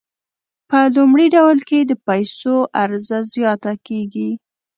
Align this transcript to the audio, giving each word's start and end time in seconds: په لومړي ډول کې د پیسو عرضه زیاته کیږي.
په 0.69 0.79
لومړي 0.95 1.27
ډول 1.35 1.57
کې 1.69 1.79
د 1.83 1.91
پیسو 2.05 2.55
عرضه 2.81 3.19
زیاته 3.33 3.73
کیږي. 3.87 4.29